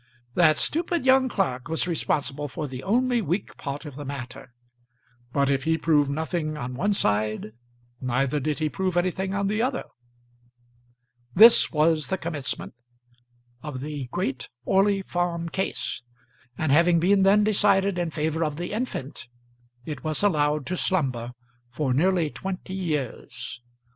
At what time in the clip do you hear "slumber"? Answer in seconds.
20.77-21.33